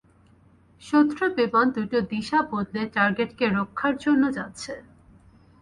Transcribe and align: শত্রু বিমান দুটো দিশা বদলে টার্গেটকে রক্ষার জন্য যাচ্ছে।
শত্রু 0.81 1.23
বিমান 1.37 1.65
দুটো 1.71 1.97
দিশা 2.11 2.39
বদলে 2.51 2.81
টার্গেটকে 2.95 3.45
রক্ষার 3.49 3.93
জন্য 3.97 4.23
যাচ্ছে। 4.37 4.73